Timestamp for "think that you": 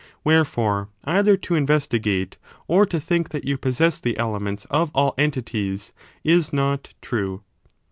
2.99-3.55